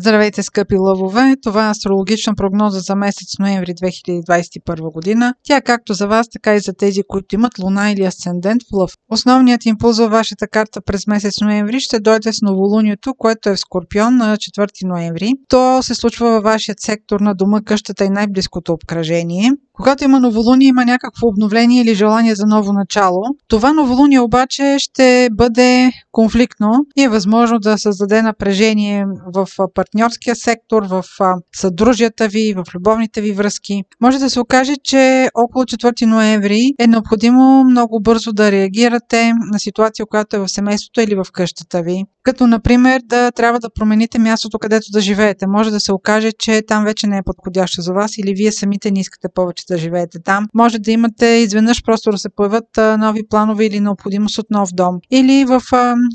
[0.00, 1.34] Здравейте, скъпи лъвове!
[1.42, 5.34] Това е астрологична прогноза за месец ноември 2021 година.
[5.42, 8.76] Тя е както за вас, така и за тези, които имат луна или асцендент в
[8.76, 8.92] лъв.
[9.10, 13.60] Основният импулс във вашата карта през месец ноември ще дойде с новолунието, което е в
[13.60, 15.32] Скорпион на 4 ноември.
[15.48, 19.52] То се случва във вашия сектор на дома, къщата и най-близкото обкръжение.
[19.78, 23.22] Когато има новолуние, има някакво обновление или желание за ново начало.
[23.48, 29.04] Това новолуние обаче ще бъде конфликтно и е възможно да създаде напрежение
[29.34, 31.04] в партньорския сектор, в
[31.56, 33.82] съдружията ви, в любовните ви връзки.
[34.00, 39.58] Може да се окаже, че около 4 ноември е необходимо много бързо да реагирате на
[39.58, 42.04] ситуация, която е в семейството или в къщата ви.
[42.22, 45.46] Като, например, да трябва да промените мястото, където да живеете.
[45.46, 48.90] Може да се окаже, че там вече не е подходящо за вас или вие самите
[48.90, 50.46] не искате повече да живеете там.
[50.54, 52.68] Може да имате изведнъж просто да се появят
[52.98, 54.96] нови планове или необходимост от нов дом.
[55.10, 55.62] Или в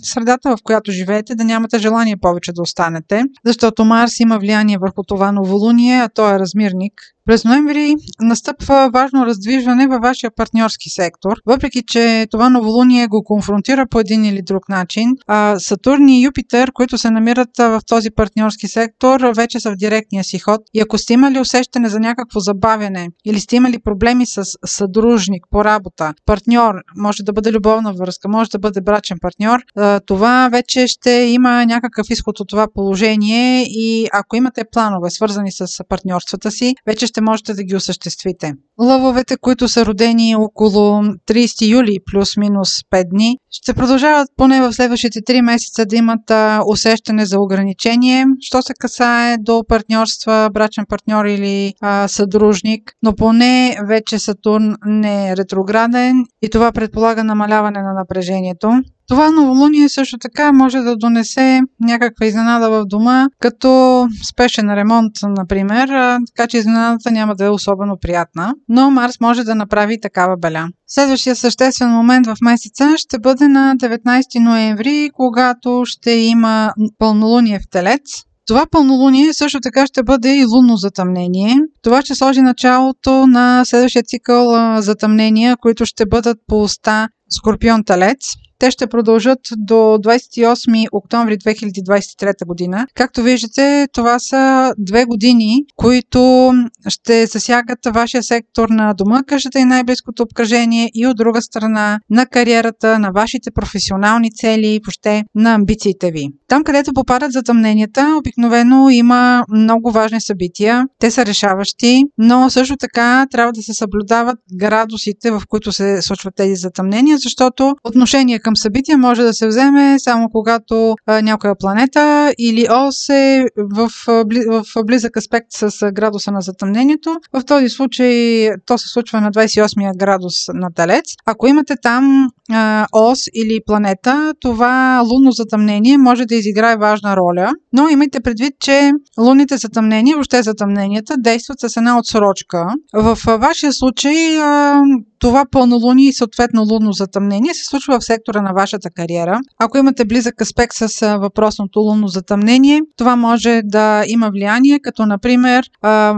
[0.04, 5.04] средата, в която живеете, да нямате желание повече да останете, защото Марс има влияние върху
[5.08, 6.94] това новолуние, а то е размирник.
[7.26, 11.34] През ноември настъпва важно раздвижване във вашия партньорски сектор.
[11.45, 16.72] Въпреки, че това новолуние го конфронтира по един или друг начин, а Сатурн и Юпитер,
[16.73, 20.62] които се намират в този партньорски сектор, вече са в директния си ход.
[20.73, 25.66] И ако сте имали усещане за някакво забавяне или сте имали проблеми с съдружник по
[25.66, 29.59] работа, партньор, може да бъде любовна връзка, може да бъде брачен партньор,
[30.05, 35.67] това вече ще има някакъв изход от това положение и ако имате планове свързани с
[35.89, 38.53] партньорствата си, вече ще можете да ги осъществите.
[38.80, 45.19] Лъвовете, които са родени около 30 юли плюс-минус 5 дни, ще продължават поне в следващите
[45.19, 46.31] 3 месеца да имат
[46.67, 53.78] усещане за ограничение, що се касае до партньорства, брачен партньор или а, съдружник, но поне
[53.88, 58.72] вече Сатурн не е ретрограден и това предполага намаляване на напрежението.
[59.08, 65.88] Това новолуние също така може да донесе някаква изненада в дома, като спешен ремонт, например,
[66.36, 70.67] така че изненадата няма да е особено приятна, но Марс може да направи такава беля.
[70.88, 77.70] Следващия съществен момент в месеца ще бъде на 19 ноември, когато ще има пълнолуние в
[77.71, 78.02] Телец.
[78.48, 81.55] Това пълнолуние също така ще бъде и лунно затъмнение.
[81.81, 88.17] Това ще сложи началото на следващия цикъл затъмнения, които ще бъдат по уста Скорпион Талец.
[88.59, 92.87] Те ще продължат до 28 октомври 2023 година.
[92.95, 96.52] Както виждате, това са две години, които
[96.87, 102.25] ще засягат вашия сектор на дома, къщата и най-близкото обкръжение и от друга страна на
[102.25, 106.30] кариерата, на вашите професионални цели и въобще на амбициите ви.
[106.47, 110.85] Там, където попадат затъмненията, обикновено има много важни събития.
[110.99, 116.35] Те са решаващи, но също така трябва да се съблюдават градусите, в които се случват
[116.35, 122.33] тези затъмнения, защото отношение към събития може да се вземе само когато а, някоя планета
[122.39, 127.19] или ос е в, в близък аспект с градуса на затъмнението.
[127.33, 131.06] В този случай то се случва на 28 градус на Телец.
[131.25, 137.51] Ако имате там а, ос или планета, това лунно затъмнение може да изиграе важна роля,
[137.74, 142.65] но имайте предвид, че лунните затъмнения, въобще затъмненията, действат с една отсрочка.
[142.94, 144.81] В вашия случай а,
[145.19, 148.03] това пълнолуние и съответно лунно затъмнение се случва в
[148.33, 149.39] сектора на вашата кариера.
[149.60, 155.69] Ако имате близък аспект с въпросното лунно затъмнение, това може да има влияние, като например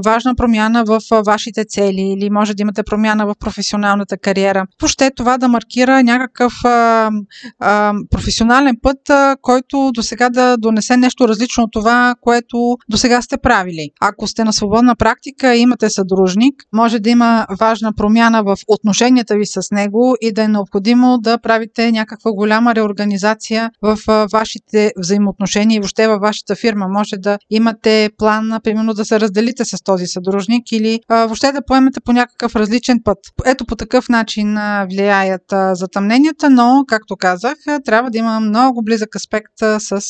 [0.06, 4.66] важна промяна в вашите цели или може да имате промяна в професионалната кариера.
[4.82, 6.54] Въобще това да маркира някакъв
[8.10, 8.98] професионален път,
[9.42, 13.90] който до сега да донесе нещо различно от това, което до сега сте правили.
[14.02, 19.36] Ако сте на свободна практика и имате съдружник, може да има важна промяна в отношенията
[19.36, 23.98] ви с него и да е необходимо да правите някаква голяма реорганизация в
[24.32, 26.88] вашите взаимоотношения и въобще във вашата фирма.
[26.88, 32.00] Може да имате план, примерно, да се разделите с този съдружник или въобще да поемете
[32.02, 33.18] по някакъв различен път.
[33.46, 34.58] Ето по такъв начин
[34.92, 37.56] влияят затъмненията, но, както казах,
[37.86, 40.02] трябва да има много близък аспект с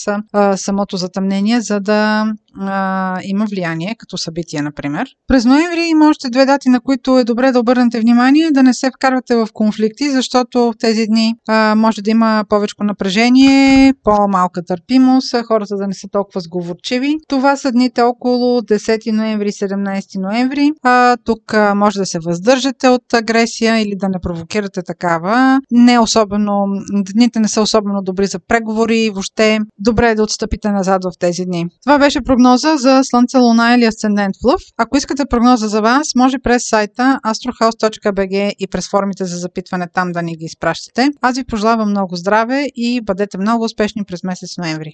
[0.57, 2.25] самото затъмнение, за да
[2.59, 5.09] а, има влияние, като събитие, например.
[5.27, 8.73] През ноември има още две дати, на които е добре да обърнете внимание, да не
[8.73, 14.65] се вкарвате в конфликти, защото в тези дни а, може да има повече напрежение, по-малка
[14.65, 17.15] търпимост, хората да не са толкова сговорчиви.
[17.27, 20.71] Това са дните около 10 ноември 17 ноември.
[20.83, 25.59] А, тук а, може да се въздържате от агресия или да не провокирате такава.
[25.71, 26.65] Не особено,
[27.13, 31.45] дните не са особено добри за преговори, въобще добре е да отстъпите назад в тези
[31.45, 31.65] дни.
[31.83, 34.61] Това беше прогноз прогноза за Слънце, Луна или Асцендент в Лъв.
[34.77, 40.11] Ако искате прогноза за вас, може през сайта astrohouse.bg и през формите за запитване там
[40.11, 41.09] да ни ги изпращате.
[41.21, 44.93] Аз ви пожелавам много здраве и бъдете много успешни през месец ноември.